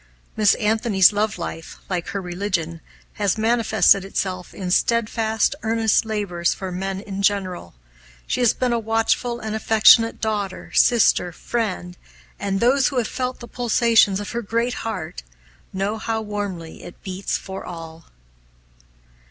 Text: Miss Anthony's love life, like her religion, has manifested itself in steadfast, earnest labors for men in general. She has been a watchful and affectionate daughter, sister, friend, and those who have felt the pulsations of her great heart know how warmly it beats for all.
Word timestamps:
Miss 0.35 0.55
Anthony's 0.55 1.13
love 1.13 1.37
life, 1.37 1.77
like 1.87 2.07
her 2.07 2.19
religion, 2.23 2.81
has 3.21 3.37
manifested 3.37 4.03
itself 4.03 4.51
in 4.51 4.71
steadfast, 4.71 5.53
earnest 5.61 6.05
labors 6.05 6.55
for 6.55 6.71
men 6.71 7.01
in 7.01 7.21
general. 7.21 7.75
She 8.25 8.39
has 8.39 8.51
been 8.51 8.73
a 8.73 8.79
watchful 8.79 9.39
and 9.39 9.55
affectionate 9.55 10.19
daughter, 10.19 10.71
sister, 10.73 11.31
friend, 11.31 11.97
and 12.39 12.59
those 12.59 12.87
who 12.87 12.97
have 12.97 13.07
felt 13.07 13.41
the 13.41 13.47
pulsations 13.47 14.19
of 14.19 14.31
her 14.31 14.41
great 14.41 14.73
heart 14.81 15.21
know 15.71 15.99
how 15.99 16.19
warmly 16.19 16.81
it 16.81 17.03
beats 17.03 17.37
for 17.37 17.63
all. 17.63 18.05